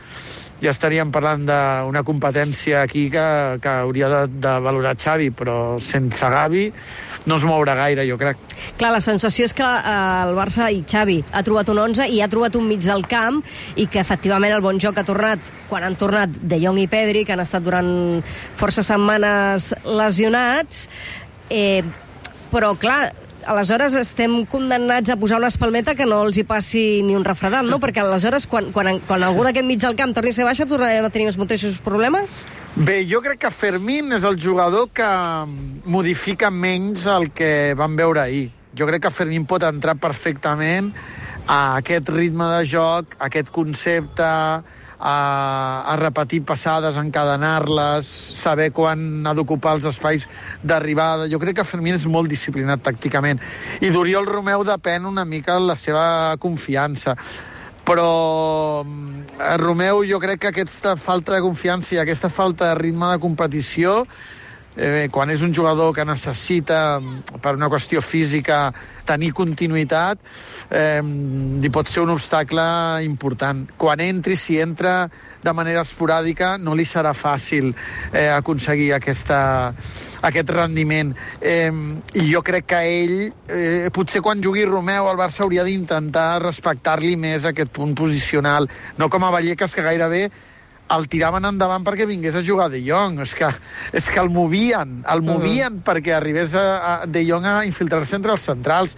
ja 0.63 0.71
estaríem 0.71 1.11
parlant 1.11 1.43
d'una 1.43 2.03
competència 2.07 2.83
aquí 2.85 3.09
que, 3.11 3.59
que 3.61 3.71
hauria 3.83 4.07
de, 4.07 4.21
de 4.45 4.53
valorar 4.63 4.95
Xavi, 4.95 5.31
però 5.35 5.77
sense 5.83 6.29
Gavi 6.29 6.71
no 7.25 7.35
es 7.35 7.43
mourà 7.43 7.75
gaire, 7.75 8.05
jo 8.07 8.17
crec. 8.17 8.37
Clar, 8.77 8.93
la 8.95 9.01
sensació 9.01 9.45
és 9.49 9.53
que 9.53 9.63
eh, 9.63 10.23
el 10.23 10.33
Barça 10.37 10.69
i 10.71 10.83
Xavi 10.87 11.19
ha 11.31 11.43
trobat 11.43 11.69
un 11.73 11.79
11 11.79 12.07
i 12.07 12.21
ha 12.21 12.29
trobat 12.31 12.55
un 12.55 12.67
mig 12.67 12.79
del 12.85 13.03
camp 13.11 13.41
i 13.75 13.87
que 13.87 13.99
efectivament 13.99 14.55
el 14.55 14.63
bon 14.63 14.79
joc 14.79 14.97
ha 14.97 15.03
tornat 15.03 15.39
quan 15.67 15.83
han 15.83 15.97
tornat 15.99 16.29
De 16.29 16.59
Jong 16.61 16.79
i 16.79 16.87
Pedri, 16.87 17.25
que 17.25 17.33
han 17.33 17.43
estat 17.43 17.63
durant 17.63 18.23
força 18.55 18.83
setmanes 18.83 19.73
lesionats, 19.83 20.87
eh, 21.49 21.83
però 22.53 22.75
clar, 22.77 23.11
aleshores 23.49 23.95
estem 23.97 24.43
condemnats 24.49 25.11
a 25.11 25.17
posar 25.19 25.39
una 25.41 25.49
espalmeta 25.51 25.95
que 25.97 26.05
no 26.07 26.21
els 26.25 26.37
hi 26.37 26.45
passi 26.47 27.01
ni 27.05 27.15
un 27.17 27.25
refredat, 27.25 27.65
no? 27.67 27.79
Perquè 27.81 28.03
aleshores, 28.03 28.45
quan, 28.49 28.69
quan, 28.75 28.99
quan 29.07 29.25
algú 29.25 29.43
d'aquest 29.45 29.67
mig 29.67 29.81
del 29.81 29.97
camp 29.99 30.13
torni 30.15 30.33
a 30.33 30.37
ser 30.37 30.47
baixa, 30.47 30.67
tornarem 30.69 31.07
a 31.07 31.11
tenir 31.13 31.31
els 31.31 31.39
mateixos 31.41 31.79
problemes? 31.83 32.43
Bé, 32.75 33.01
jo 33.09 33.23
crec 33.25 33.43
que 33.45 33.53
Fermín 33.53 34.13
és 34.15 34.27
el 34.27 34.39
jugador 34.41 34.89
que 34.93 35.09
modifica 35.85 36.51
menys 36.53 37.07
el 37.09 37.31
que 37.35 37.73
vam 37.79 37.97
veure 37.99 38.23
ahir. 38.23 38.47
Jo 38.77 38.87
crec 38.89 39.05
que 39.05 39.13
Fermín 39.13 39.45
pot 39.49 39.65
entrar 39.67 39.97
perfectament 40.01 40.93
a 41.45 41.77
aquest 41.81 42.09
ritme 42.13 42.47
de 42.55 42.63
joc, 42.69 43.17
a 43.19 43.27
aquest 43.27 43.51
concepte, 43.53 44.29
a, 45.03 45.83
a 45.91 45.95
repetir 45.99 46.41
passades, 46.47 46.95
encadenar-les, 46.95 48.07
saber 48.07 48.69
quan 48.71 49.25
ha 49.27 49.33
d'ocupar 49.35 49.75
els 49.77 49.87
espais 49.91 50.27
d'arribada. 50.63 51.27
Jo 51.31 51.41
crec 51.43 51.59
que 51.59 51.67
Fermín 51.67 51.97
és 51.99 52.07
molt 52.07 52.31
disciplinat 52.31 52.85
tàcticament. 52.85 53.41
I 53.83 53.91
d'Oriol 53.91 54.29
Romeu 54.29 54.63
depèn 54.67 55.09
una 55.09 55.25
mica 55.27 55.59
la 55.59 55.75
seva 55.79 56.05
confiança 56.39 57.17
però 57.83 58.83
eh, 58.83 59.57
Romeu 59.59 60.05
jo 60.07 60.15
crec 60.23 60.39
que 60.39 60.53
aquesta 60.53 60.95
falta 60.95 61.33
de 61.35 61.41
confiança 61.43 61.97
i 61.97 61.99
aquesta 61.99 62.29
falta 62.31 62.69
de 62.69 62.77
ritme 62.79 63.09
de 63.11 63.19
competició 63.19 64.05
eh, 64.77 65.07
quan 65.11 65.29
és 65.29 65.41
un 65.41 65.53
jugador 65.53 65.93
que 65.95 66.05
necessita, 66.05 66.99
per 67.41 67.55
una 67.57 67.69
qüestió 67.71 68.01
física, 68.01 68.71
tenir 69.05 69.33
continuïtat, 69.35 70.19
eh, 70.71 71.01
li 71.03 71.69
pot 71.69 71.89
ser 71.89 72.03
un 72.05 72.13
obstacle 72.13 72.63
important. 73.03 73.65
Quan 73.77 73.99
entri, 73.99 74.35
si 74.35 74.59
entra 74.59 75.09
de 75.43 75.53
manera 75.53 75.83
esporàdica, 75.83 76.57
no 76.57 76.75
li 76.75 76.85
serà 76.87 77.13
fàcil 77.13 77.73
eh, 78.13 78.29
aconseguir 78.31 78.93
aquesta, 78.95 79.73
aquest 80.21 80.49
rendiment. 80.55 81.13
Eh, 81.41 81.71
I 82.13 82.29
jo 82.31 82.41
crec 82.45 82.69
que 82.71 82.81
ell, 82.87 83.17
eh, 83.49 83.91
potser 83.93 84.23
quan 84.23 84.41
jugui 84.43 84.65
Romeu, 84.65 85.09
el 85.11 85.19
Barça 85.19 85.43
hauria 85.43 85.67
d'intentar 85.67 86.41
respectar-li 86.43 87.17
més 87.19 87.45
aquest 87.45 87.71
punt 87.75 87.93
posicional, 87.95 88.69
no 88.97 89.09
com 89.09 89.23
a 89.23 89.31
Vallecas, 89.35 89.75
que 89.75 89.83
gairebé 89.85 90.29
el 90.95 91.07
tiraven 91.11 91.45
endavant 91.49 91.85
perquè 91.85 92.07
vingués 92.09 92.35
a 92.37 92.43
jugar 92.45 92.69
De 92.71 92.81
Jong. 92.85 93.21
És 93.25 93.33
que, 93.37 93.49
és 93.93 94.09
que 94.09 94.21
el 94.21 94.31
movien, 94.33 95.01
el 95.09 95.23
movien 95.25 95.79
uh. 95.79 95.83
perquè 95.85 96.15
arribés 96.17 96.55
a, 96.59 96.65
a 96.77 96.93
De 97.05 97.25
Jong 97.27 97.47
a 97.49 97.61
infiltrar-se 97.67 98.17
entre 98.19 98.35
els 98.35 98.45
centrals, 98.49 98.97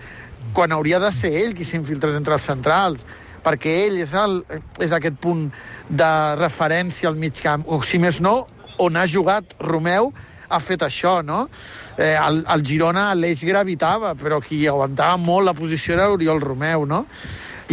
quan 0.55 0.71
hauria 0.71 0.99
de 1.03 1.11
ser 1.11 1.33
ell 1.43 1.55
qui 1.55 1.67
s'infiltrés 1.67 2.15
entre 2.15 2.37
els 2.37 2.45
centrals 2.47 3.05
perquè 3.45 3.73
ell 3.85 3.99
és, 4.01 4.13
el, 4.17 4.39
és 4.81 4.93
aquest 4.95 5.19
punt 5.21 5.43
de 5.89 6.11
referència 6.39 7.11
al 7.11 7.19
mig 7.19 7.37
camp, 7.43 7.65
o 7.69 7.77
si 7.85 7.99
més 8.01 8.17
no, 8.23 8.39
on 8.81 8.97
ha 8.97 9.05
jugat 9.05 9.53
Romeu 9.61 10.09
ha 10.49 10.59
fet 10.59 10.85
això, 10.85 11.19
no? 11.25 11.45
Eh, 11.97 12.15
el, 12.15 12.43
el 12.51 12.65
Girona 12.65 13.07
l'eix 13.17 13.43
gravitava, 13.47 14.13
però 14.19 14.39
qui 14.43 14.63
aguantava 14.67 15.17
molt 15.21 15.49
la 15.49 15.55
posició 15.57 15.95
era 15.95 16.09
Oriol 16.13 16.41
Romeu, 16.43 16.85
no? 16.89 17.05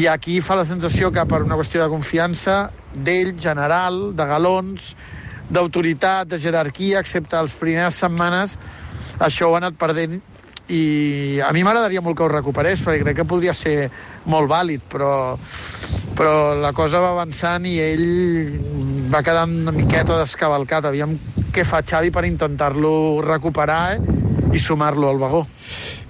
I 0.01 0.09
aquí 0.09 0.41
fa 0.41 0.57
la 0.57 0.65
sensació 0.65 1.13
que 1.13 1.25
per 1.29 1.43
una 1.45 1.59
qüestió 1.61 1.83
de 1.83 1.91
confiança 1.93 2.71
d'ell, 2.95 3.35
general, 3.41 4.15
de 4.17 4.27
galons, 4.29 4.93
d'autoritat, 5.53 6.31
de 6.33 6.41
jerarquia, 6.41 7.03
excepte 7.03 7.41
les 7.43 7.57
primeres 7.61 7.99
setmanes, 8.01 8.57
això 9.21 9.51
ho 9.51 9.57
ha 9.57 9.61
anat 9.61 9.77
perdent 9.81 10.21
i 10.73 11.41
a 11.43 11.51
mi 11.53 11.65
m'agradaria 11.67 12.01
molt 12.01 12.17
que 12.17 12.25
ho 12.25 12.31
recuperés 12.31 12.81
perquè 12.85 13.03
crec 13.03 13.19
que 13.21 13.29
podria 13.29 13.55
ser 13.55 13.91
molt 14.31 14.49
vàlid 14.51 14.85
però, 14.89 15.37
però 16.17 16.55
la 16.63 16.73
cosa 16.73 17.03
va 17.03 17.13
avançant 17.17 17.67
i 17.67 17.77
ell 17.83 19.11
va 19.13 19.25
quedar 19.27 19.45
una 19.51 19.75
miqueta 19.75 20.21
descavalcat 20.21 20.87
aviam 20.89 21.17
què 21.53 21.65
fa 21.69 21.83
Xavi 21.85 22.11
per 22.11 22.25
intentar-lo 22.25 23.21
recuperar 23.23 23.97
eh? 23.97 24.01
i 24.53 24.59
sumar-lo 24.59 25.11
al 25.11 25.21
vagó 25.21 25.47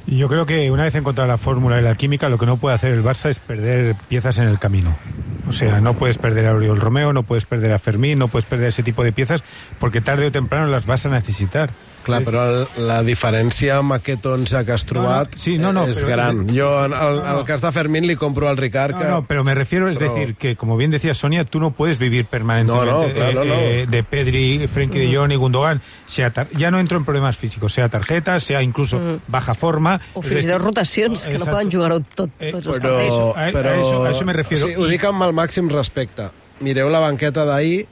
Yo 0.06 0.28
creo 0.28 0.46
que 0.46 0.70
una 0.70 0.84
vez 0.84 0.94
encontrada 0.94 1.28
la 1.28 1.38
fórmula 1.38 1.78
y 1.78 1.82
la 1.82 1.94
química, 1.94 2.28
lo 2.28 2.38
que 2.38 2.46
no 2.46 2.56
puede 2.56 2.74
hacer 2.74 2.92
el 2.92 3.02
Barça 3.02 3.28
es 3.28 3.38
perder 3.38 3.94
piezas 4.08 4.38
en 4.38 4.48
el 4.48 4.58
camino. 4.58 4.96
O 5.48 5.52
sea, 5.52 5.80
no 5.80 5.94
puedes 5.94 6.18
perder 6.18 6.46
a 6.46 6.54
Oriol 6.54 6.80
Romeo, 6.80 7.12
no 7.12 7.24
puedes 7.24 7.44
perder 7.44 7.72
a 7.72 7.78
Fermín, 7.78 8.18
no 8.18 8.28
puedes 8.28 8.46
perder 8.46 8.68
ese 8.68 8.82
tipo 8.82 9.04
de 9.04 9.12
piezas, 9.12 9.42
porque 9.78 10.00
tarde 10.00 10.26
o 10.26 10.32
temprano 10.32 10.66
las 10.66 10.86
vas 10.86 11.06
a 11.06 11.08
necesitar. 11.08 11.70
Clar, 12.02 12.22
però 12.26 12.42
el, 12.50 12.66
la 12.88 13.02
diferència 13.06 13.76
amb 13.78 13.92
aquest 13.94 14.24
11 14.26 14.64
que 14.66 14.72
has 14.74 14.84
trobat 14.88 15.28
no, 15.30 15.36
no, 15.36 15.42
sí, 15.42 15.58
no, 15.58 15.72
no, 15.72 15.84
és 15.86 16.00
però, 16.02 16.08
gran. 16.16 16.40
Sí, 16.48 16.58
jo, 16.58 16.70
en 16.84 16.92
el, 16.92 17.16
no, 17.16 17.22
no. 17.22 17.38
el 17.38 17.44
cas 17.46 17.60
de 17.62 17.70
Fermín, 17.72 18.06
li 18.06 18.16
compro 18.16 18.48
al 18.48 18.56
Ricard 18.56 18.96
que... 18.98 19.04
No, 19.04 19.10
no, 19.20 19.24
pero 19.26 19.44
me 19.44 19.54
refiero, 19.54 19.88
es 19.88 19.98
Pero- 19.98 20.14
decir, 20.14 20.34
que 20.36 20.56
como 20.56 20.76
bien 20.76 20.90
decía 20.90 21.14
Sonia, 21.14 21.44
tú 21.44 21.60
no 21.60 21.70
puedes 21.70 21.98
vivir 21.98 22.26
permanentemente 22.26 22.90
No, 22.90 23.06
no, 23.06 23.12
claro, 23.14 23.42
eh, 23.42 23.46
no. 23.46 23.54
eh, 23.54 23.86
de 23.88 24.02
Pedri, 24.02 24.66
Frenkie 24.68 24.98
de 24.98 25.16
Jong 25.16 25.32
y 25.32 25.36
Gundogan. 25.36 25.80
Sea 26.06 26.32
tar- 26.32 26.48
ya 26.56 26.70
no 26.70 26.80
entro 26.80 26.98
en 26.98 27.04
problemas 27.04 27.36
físicos, 27.36 27.72
sea 27.72 27.88
tarjetas, 27.88 28.42
sea 28.44 28.62
incluso 28.62 29.00
baja 29.28 29.54
forma. 29.54 30.00
O 30.14 30.20
Es 30.22 30.26
fins 30.28 30.44
i 30.44 30.48
tot 30.48 30.60
rotacions, 30.62 31.26
que 31.28 31.38
no 31.38 31.46
poden 31.46 31.70
jugar 31.70 31.92
tot, 32.14 32.30
Eh, 32.40 32.50
tots 32.50 32.66
els 32.66 32.78
però, 32.80 32.96
partits. 32.96 33.36
A- 33.36 33.46
a 33.46 33.52
però, 33.52 33.72
eso- 33.80 34.04
a 34.04 34.10
eso 34.10 34.24
me 34.24 34.32
refiero. 34.32 34.64
O 34.64 34.68
sigui, 34.68 34.82
ho 34.82 34.86
I- 34.88 34.90
dic 34.90 35.04
amb 35.04 35.22
el 35.22 35.32
màxim 35.32 35.68
respecte. 35.70 36.28
Mireu 36.60 36.88
la 36.90 37.00
banqueta 37.00 37.44
d'ahir 37.44 37.86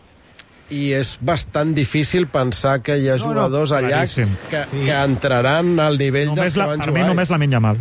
i 0.70 0.92
és 0.94 1.16
bastant 1.20 1.74
difícil 1.74 2.26
pensar 2.28 2.80
que 2.82 2.96
hi 2.98 3.08
ha 3.08 3.16
No, 3.16 3.24
no, 3.26 3.30
jugadors 3.32 3.72
allà 3.72 3.88
claríssim. 4.04 4.36
que, 4.50 4.64
Sí. 4.70 4.84
que 4.86 4.92
entraran 5.02 5.78
al 5.80 5.98
nivell 5.98 6.28
dels 6.28 6.36
Només 6.36 6.52
que 6.54 6.58
la, 6.60 6.66
van 6.66 6.78
per 6.78 6.92
mi 6.92 7.00
jugar. 7.00 7.08
només 7.08 7.30
la 7.30 7.38
menja 7.38 7.60
mal. 7.60 7.78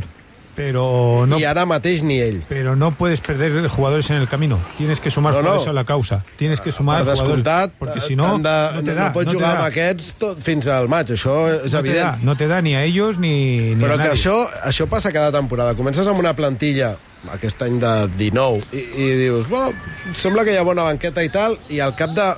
Pero 0.55 1.25
no, 1.25 1.37
I 1.39 1.45
ara 1.45 1.63
mateix 1.65 2.01
ni 2.03 2.17
ell. 2.19 2.41
pero 2.49 2.75
no 2.75 2.91
puedes 2.91 3.21
perder 3.21 3.65
jugadores 3.69 4.09
en 4.09 4.17
el 4.17 4.27
camino. 4.27 4.59
Tienes 4.77 4.99
que 4.99 5.09
sumar 5.09 5.31
No, 5.33 5.37
no. 5.39 5.43
jugadores 5.43 5.69
a 5.69 5.73
la 5.73 5.85
causa. 5.85 6.25
Tienes 6.35 6.59
que 6.59 6.71
sumar 6.73 7.05
per 7.05 7.11
descomptat, 7.13 7.71
Porque 7.79 8.01
si 8.01 8.15
no, 8.17 8.37
de, 8.39 8.71
no 8.73 8.83
te 8.83 8.93
da. 8.93 9.05
no 9.07 9.13
pots 9.13 9.25
no 9.27 9.31
te 9.31 9.35
jugar 9.37 9.51
da. 9.53 9.57
amb 9.59 9.67
aquests 9.67 10.15
tot, 10.15 10.37
fins 10.41 10.67
al 10.67 10.89
maig, 10.89 11.07
això 11.13 11.63
és 11.63 11.71
no 11.73 11.81
te, 11.81 11.93
da, 11.93 11.99
evident. 12.09 12.23
no 12.23 12.35
te 12.35 12.47
da 12.47 12.61
ni 12.61 12.75
a 12.75 12.83
ellos 12.83 13.17
ni, 13.17 13.73
ni 13.75 13.81
Però 13.81 13.93
a 13.93 13.97
que 13.97 13.97
nadie. 14.09 14.11
això, 14.19 14.49
això 14.65 14.87
passa 14.87 15.13
cada 15.13 15.31
temporada. 15.31 15.75
Comences 15.75 16.05
amb 16.09 16.19
una 16.19 16.33
plantilla, 16.33 16.97
aquest 17.31 17.61
any 17.61 17.79
de 17.79 18.09
19, 18.17 18.61
i, 18.73 18.83
i 18.97 19.09
dius, 19.15 19.47
bueno, 19.47 19.71
sembla 20.13 20.43
que 20.43 20.51
hi 20.51 20.57
ha 20.57 20.63
bona 20.63 20.83
banqueta 20.83 21.23
i 21.23 21.29
tal, 21.29 21.57
i 21.69 21.79
al 21.79 21.95
cap 21.95 22.09
de 22.11 22.33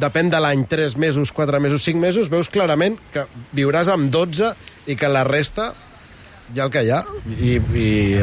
depèn 0.00 0.30
de 0.30 0.38
l'any, 0.40 0.64
3 0.68 0.96
mesos, 0.96 1.32
4 1.32 1.60
mesos, 1.60 1.82
5 1.84 1.98
mesos, 2.00 2.28
veus 2.32 2.48
clarament 2.48 2.98
que 3.12 3.26
viuràs 3.52 3.88
amb 3.92 4.10
12 4.10 4.54
i 4.86 4.96
que 4.96 5.08
la 5.08 5.24
resta 5.24 5.74
ja 6.54 6.64
el 6.64 6.70
que 6.70 6.82
hi 6.84 6.90
ha. 6.90 7.04
I, 7.40 7.56
i 7.74 8.16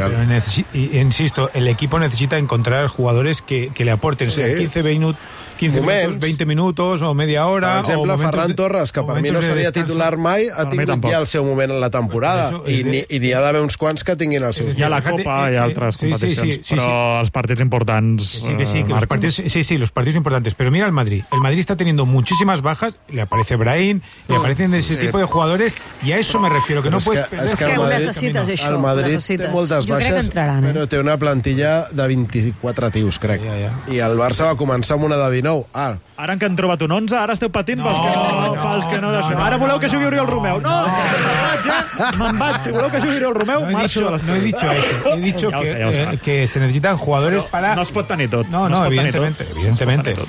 y- 0.73 0.99
insisto, 0.99 1.49
el 1.53 1.67
equipo 1.67 1.99
necesita 1.99 2.37
encontrar 2.37 2.87
jugadores 2.87 3.41
que, 3.41 3.71
que 3.73 3.85
le 3.85 3.91
aporten, 3.91 4.29
sea 4.29 4.47
Sí. 4.47 4.57
15, 4.57 4.81
20, 4.81 5.13
15 5.59 5.81
Moments. 5.81 6.01
minutos, 6.07 6.19
20 6.21 6.45
minutos 6.45 7.01
o 7.01 7.13
media 7.13 7.45
hora. 7.45 7.67
per 7.73 7.79
exemple, 7.81 8.13
o 8.13 8.17
momentos 8.17 8.31
Ferran 8.31 8.55
Torres, 8.55 8.91
que 8.93 9.03
per 9.03 9.21
mi 9.21 9.29
no 9.29 9.39
de 9.41 9.45
seria 9.45 9.71
titular 9.73 10.15
mai, 10.15 10.47
ha 10.47 10.69
tingut 10.69 11.03
ja 11.03 11.17
el 11.19 11.27
seu 11.27 11.43
moment 11.43 11.71
en 11.75 11.81
la 11.81 11.89
temporada. 11.89 12.49
Por 12.51 12.69
eso, 12.69 12.79
I 12.79 12.83
de- 12.83 13.05
n'hi 13.09 13.27
i 13.27 13.33
ha 13.33 13.41
d'haver 13.41 13.61
uns 13.61 13.75
quants 13.75 14.03
que 14.07 14.15
tinguin 14.15 14.41
el 14.43 14.53
seu. 14.53 14.69
Hi 14.71 14.83
ha 14.83 14.89
la 14.89 15.01
Copa 15.03 15.49
eh, 15.49 15.51
i 15.51 15.55
eh, 15.55 15.59
altres 15.59 15.95
sí, 15.97 16.05
sí, 16.07 16.11
competicions, 16.13 16.55
sí, 16.55 16.61
sí, 16.63 16.75
però 16.75 17.19
els 17.19 17.31
partits 17.31 17.59
importants... 17.59 18.23
Sí, 18.39 18.55
que 18.55 18.65
sí, 18.65 18.77
eh, 18.79 18.85
que 18.85 18.93
los 18.93 19.05
partidos, 19.05 19.35
sí, 19.35 19.63
sí, 19.65 19.77
los 19.77 19.91
partidos 19.91 20.15
importantes. 20.15 20.53
Pero 20.55 20.71
mira 20.71 20.85
el 20.85 20.93
Madrid. 20.93 21.23
El 21.33 21.41
Madrid 21.41 21.59
está 21.59 21.75
teniendo 21.75 22.05
muchísimas 22.05 22.61
bajas. 22.61 22.95
Le 23.09 23.21
aparece 23.21 23.57
Brahim, 23.57 23.99
le 24.29 24.35
aparecen 24.37 24.73
ese 24.73 24.93
Sí. 24.93 24.99
tipo 24.99 25.17
de 25.19 25.25
jugadores. 25.25 25.75
Y 26.03 26.13
a 26.13 26.17
eso 26.19 26.39
me 26.39 26.47
refiero, 26.47 26.81
que 26.81 26.89
no 26.89 26.99
és 26.99 27.03
puedes 27.05 27.27
que- 27.27 27.35
és 27.35 27.55
que 27.55 27.65
que 27.65 27.71
el 27.73 27.79
ho 27.79 27.83
Madrid- 27.83 27.97
necessites, 28.07 28.47
això. 28.47 28.69
el 28.69 28.79
Madrid 28.79 29.05
té 29.07 29.11
necessites. 29.13 29.51
moltes 29.51 29.85
Jo 29.85 29.95
crec 29.95 30.07
que 30.07 30.13
baixes, 30.13 30.25
entraran, 30.29 30.63
eh? 30.65 30.73
però 30.73 30.87
té 30.87 30.99
una 30.99 31.17
plantilla 31.17 31.89
de 31.91 32.07
24 32.07 32.91
tios, 32.91 33.19
crec. 33.19 33.41
Ja, 33.43 33.55
ja. 33.59 33.93
I 33.93 33.99
el 33.99 34.17
Barça 34.17 34.45
va 34.45 34.55
començar 34.55 34.93
amb 34.95 35.03
una 35.03 35.17
de 35.17 35.29
19. 35.31 35.48
Ah, 35.73 35.93
Ara 36.19 36.35
que 36.39 36.47
han 36.49 36.55
trobat 36.59 36.81
un 36.83 36.91
11, 36.91 37.15
ara 37.15 37.35
esteu 37.37 37.49
patint 37.53 37.79
pels 37.83 37.99
que 38.03 38.09
no, 38.11 38.23
no, 38.41 38.63
pels 38.63 38.87
que 38.91 38.97
no, 38.99 39.11
no, 39.13 39.21
no, 39.23 39.43
Ara 39.45 39.57
voleu 39.61 39.77
no, 39.77 39.81
que 39.83 39.89
jugui 39.91 40.03
no, 40.03 40.11
Oriol 40.11 40.27
no, 40.27 40.33
Romeu. 40.33 40.59
No, 40.61 40.75
no. 40.83 40.97
me'n 40.97 41.39
vaig, 41.45 41.69
eh? 41.69 42.09
Me'n 42.19 42.41
vaig. 42.41 42.57
Si 42.65 42.73
voleu 42.75 42.91
que 42.91 43.01
jugui 43.03 43.15
Oriol 43.21 43.37
Romeu, 43.37 43.63
No 43.63 43.69
he, 43.69 43.77
marxo 43.77 44.03
de 44.05 44.11
l'estudi. 44.15 44.31
no 44.31 44.37
he 44.37 44.45
dicho 44.47 44.71
eso. 44.71 45.13
He 45.13 45.21
dicho 45.21 45.51
Ja 45.51 45.61
que, 45.61 45.67
sé, 45.67 45.79
ja 45.79 46.11
eh, 46.13 46.19
que 46.23 46.37
se 46.47 46.59
necesitan 46.59 46.97
jugadores 46.97 47.43
para. 47.53 47.75
No 47.75 47.87
es 47.87 47.91
pot 47.95 48.07
tenir 48.07 48.29
tot. 48.29 48.47
No, 48.49 48.67
no, 48.69 48.83
tenir 48.83 48.99
evidentemente, 48.99 49.47
evidentemente. 49.49 50.15
No 50.15 50.27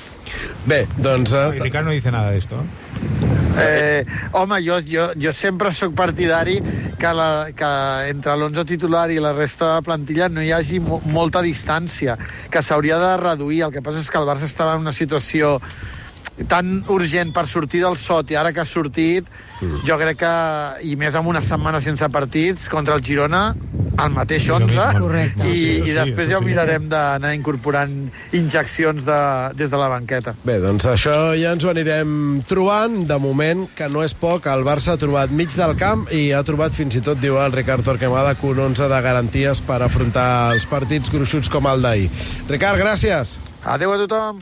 bé, 0.65 0.87
doncs... 0.97 1.33
Eh, 1.33 1.59
Ricardo 1.59 1.89
no 1.89 1.91
dice 1.91 2.11
nada 2.11 2.31
de 2.31 2.37
esto. 2.37 2.55
Eh, 3.59 4.05
home, 4.31 4.61
jo, 4.63 4.79
jo, 4.87 5.09
jo 5.19 5.33
sempre 5.35 5.71
sóc 5.75 5.95
partidari 5.97 6.59
que, 6.99 7.13
la, 7.13 7.49
que 7.55 7.71
entre 8.11 8.35
l'11 8.37 8.65
titular 8.67 9.07
i 9.11 9.19
la 9.19 9.33
resta 9.35 9.75
de 9.75 9.87
plantilla 9.87 10.29
no 10.29 10.43
hi 10.43 10.53
hagi 10.55 10.79
mo 10.83 11.01
molta 11.11 11.41
distància, 11.43 12.17
que 12.51 12.61
s'hauria 12.63 12.99
de 13.01 13.15
reduir. 13.21 13.63
El 13.67 13.73
que 13.75 13.83
passa 13.83 13.99
és 13.99 14.09
que 14.09 14.21
el 14.21 14.29
Barça 14.29 14.47
estava 14.47 14.77
en 14.77 14.85
una 14.87 14.95
situació 14.95 15.57
tan 16.47 16.79
urgent 16.89 17.33
per 17.35 17.45
sortir 17.49 17.81
del 17.83 17.97
sot 17.99 18.31
i 18.31 18.37
ara 18.39 18.53
que 18.53 18.63
ha 18.63 18.67
sortit, 18.67 19.27
mm. 19.59 19.81
jo 19.87 19.97
crec 19.99 20.21
que, 20.23 20.33
i 20.87 20.95
més 20.97 21.15
amb 21.17 21.29
una 21.29 21.41
setmana 21.43 21.81
sense 21.83 22.07
partits, 22.09 22.69
contra 22.71 22.95
el 22.97 23.03
Girona, 23.05 23.49
el 24.05 24.13
mateix 24.15 24.47
11, 24.51 24.87
Correcte. 24.99 25.47
i, 25.47 25.81
i 25.89 25.95
després 25.95 26.29
ja 26.31 26.39
ho 26.39 26.45
mirarem 26.45 26.87
d'anar 26.91 27.33
incorporant 27.37 27.93
injeccions 28.37 29.05
de, 29.07 29.19
des 29.57 29.71
de 29.71 29.79
la 29.79 29.89
banqueta. 29.91 30.35
Bé, 30.47 30.57
doncs 30.63 30.87
això 30.89 31.15
ja 31.39 31.53
ens 31.55 31.65
ho 31.65 31.71
anirem 31.73 32.41
trobant. 32.49 33.01
De 33.11 33.17
moment, 33.21 33.65
que 33.75 33.89
no 33.91 34.03
és 34.05 34.15
poc, 34.17 34.47
el 34.51 34.65
Barça 34.67 34.95
ha 34.95 35.01
trobat 35.01 35.33
mig 35.35 35.53
del 35.57 35.75
camp 35.79 36.07
i 36.15 36.29
ha 36.35 36.43
trobat 36.47 36.75
fins 36.75 36.97
i 36.97 37.03
tot, 37.05 37.19
diu 37.21 37.39
el 37.41 37.55
Ricard 37.55 37.85
Torquemada, 37.85 38.35
que 38.39 38.49
un 38.49 38.59
11 38.71 38.89
de 38.91 39.01
garanties 39.05 39.63
per 39.65 39.81
afrontar 39.85 40.53
els 40.55 40.67
partits 40.69 41.13
gruixuts 41.13 41.51
com 41.51 41.69
el 41.71 41.85
d'ahir. 41.85 42.09
Ricard, 42.49 42.81
gràcies. 42.81 43.37
Adéu 43.61 43.93
a 43.93 44.01
tothom! 44.05 44.41